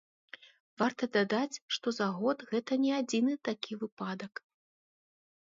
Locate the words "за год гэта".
1.97-2.79